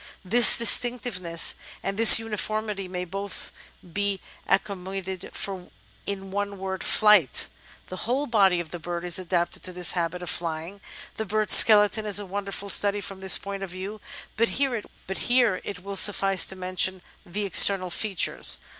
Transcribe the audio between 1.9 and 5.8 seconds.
this uniformity may both be ac coimted for